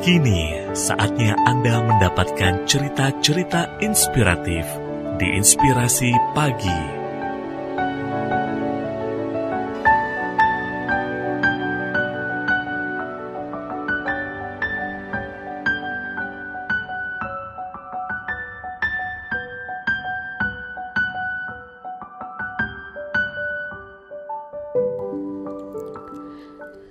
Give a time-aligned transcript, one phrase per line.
[0.00, 4.64] Kini saatnya Anda mendapatkan cerita-cerita inspiratif
[5.20, 6.80] di Inspirasi Pagi.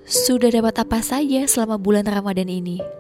[0.05, 2.98] Sudah dapat apa saja selama bulan Ramadan ini?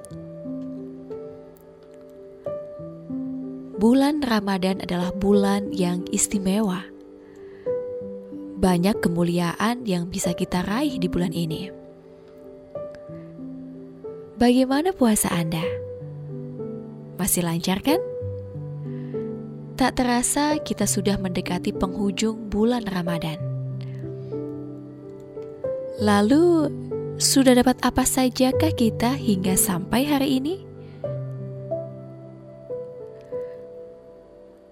[3.79, 6.83] Bulan Ramadan adalah bulan yang istimewa.
[8.59, 11.71] Banyak kemuliaan yang bisa kita raih di bulan ini.
[14.35, 15.63] Bagaimana puasa Anda?
[17.15, 18.03] Masih lancar kan?
[19.79, 23.39] Tak terasa kita sudah mendekati penghujung bulan Ramadan.
[26.03, 26.67] Lalu,
[27.15, 30.68] sudah dapat apa sajakah kita hingga sampai hari ini?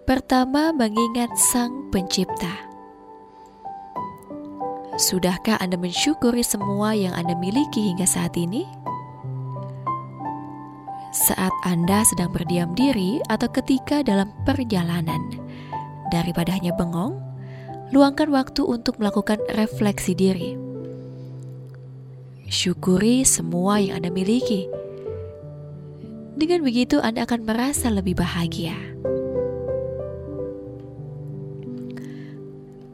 [0.08, 2.48] Pertama, mengingat Sang Pencipta.
[4.96, 8.64] Sudahkah Anda mensyukuri semua yang Anda miliki hingga saat ini?
[11.12, 15.20] Saat Anda sedang berdiam diri atau ketika dalam perjalanan,
[16.08, 17.20] daripada hanya bengong,
[17.92, 20.56] luangkan waktu untuk melakukan refleksi diri
[22.48, 24.72] Syukuri semua yang Anda miliki.
[26.40, 28.72] Dengan begitu, Anda akan merasa lebih bahagia.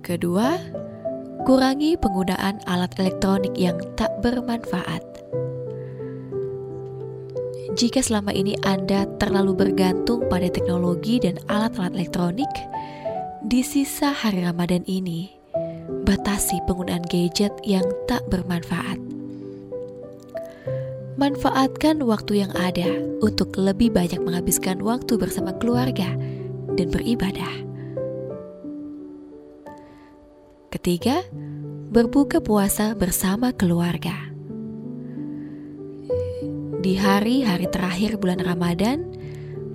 [0.04, 0.60] Kedua,
[1.48, 5.00] kurangi penggunaan alat elektronik yang tak bermanfaat.
[7.80, 12.52] Jika selama ini Anda terlalu bergantung pada teknologi dan alat-alat elektronik,
[13.48, 15.32] di sisa hari Ramadan ini,
[16.04, 19.00] batasi penggunaan gadget yang tak bermanfaat.
[21.16, 22.92] Manfaatkan waktu yang ada
[23.24, 26.12] untuk lebih banyak menghabiskan waktu bersama keluarga
[26.76, 27.73] dan beribadah.
[30.74, 31.22] Ketiga,
[31.94, 34.34] berbuka puasa bersama keluarga.
[36.82, 39.06] Di hari-hari terakhir bulan Ramadan,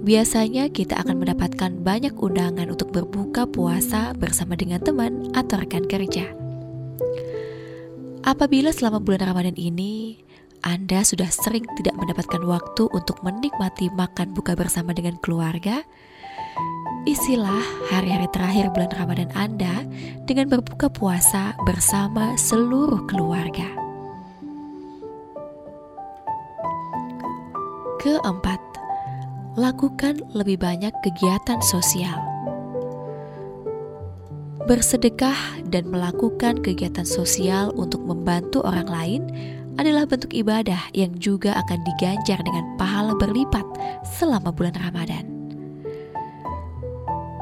[0.02, 6.34] biasanya kita akan mendapatkan banyak undangan untuk berbuka puasa bersama dengan teman atau rekan kerja.
[8.26, 10.18] Apabila selama bulan Ramadan ini
[10.66, 15.86] anda sudah sering tidak mendapatkan waktu untuk menikmati makan buka bersama dengan keluarga,
[17.08, 19.84] isilah hari-hari terakhir bulan Ramadan Anda
[20.28, 23.64] dengan berbuka puasa bersama seluruh keluarga.
[27.98, 28.60] Keempat,
[29.56, 32.16] lakukan lebih banyak kegiatan sosial.
[34.68, 39.22] Bersedekah dan melakukan kegiatan sosial untuk membantu orang lain
[39.80, 43.64] adalah bentuk ibadah yang juga akan diganjar dengan pahala berlipat
[44.04, 45.27] selama bulan Ramadan.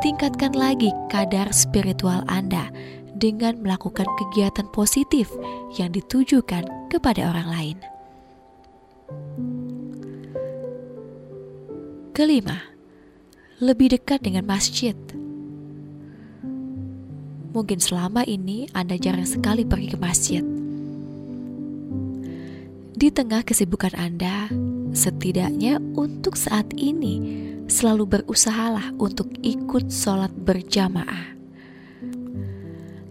[0.06, 2.70] Tingkatkan lagi kadar spiritual Anda
[3.18, 5.26] dengan melakukan kegiatan positif
[5.74, 7.76] yang ditujukan kepada orang lain.
[12.14, 12.70] Kelima,
[13.58, 14.94] lebih dekat dengan masjid.
[17.50, 20.46] Mungkin selama ini Anda jarang sekali pergi ke masjid
[22.96, 24.48] di tengah kesibukan Anda,
[24.96, 31.36] setidaknya untuk saat ini selalu berusahalah untuk ikut sholat berjamaah.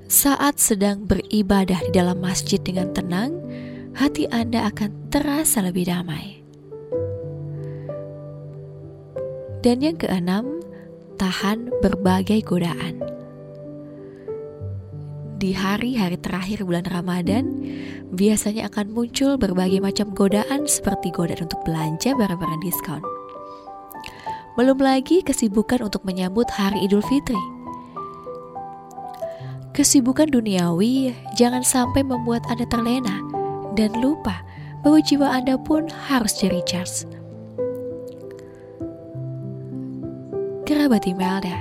[0.10, 3.38] Saat sedang beribadah di dalam masjid dengan tenang,
[3.94, 6.42] hati Anda akan terasa lebih damai.
[9.62, 10.62] Dan yang keenam,
[11.18, 13.16] tahan berbagai godaan
[15.46, 17.46] di hari-hari terakhir bulan Ramadan,
[18.16, 23.04] biasanya akan muncul berbagai macam godaan seperti godaan untuk belanja barang-barang diskon.
[24.56, 27.38] Belum lagi kesibukan untuk menyambut hari Idul Fitri.
[29.76, 33.20] Kesibukan duniawi jangan sampai membuat Anda terlena
[33.76, 34.42] dan lupa
[34.80, 37.04] bahwa jiwa Anda pun harus di recharge.
[40.64, 41.60] Kerabat Imelda,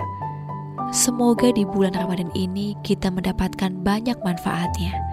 [0.95, 5.04] Semoga di bulan Ramadan ini kita mendapatkan banyak manfaatnya.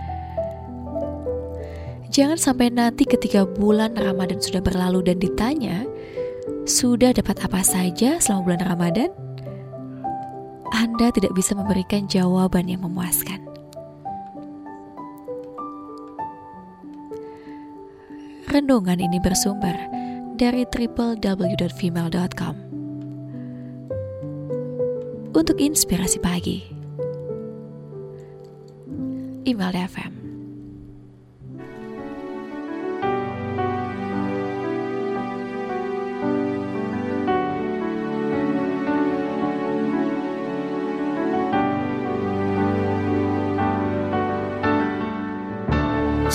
[2.12, 5.88] Jangan sampai nanti ketika bulan Ramadan sudah berlalu dan ditanya,
[6.68, 9.10] sudah dapat apa saja selama bulan Ramadan?
[10.76, 13.40] Anda tidak bisa memberikan jawaban yang memuaskan.
[18.52, 19.80] Renungan ini bersumber
[20.36, 22.56] dari www.female.com
[25.32, 26.60] untuk inspirasi pagi.
[29.48, 30.21] Email FM.